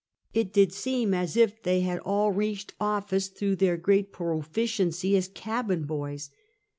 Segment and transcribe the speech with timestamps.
[0.33, 5.15] It did seem as if they had all reached office through their great profi ciency
[5.15, 6.31] as cabin boys.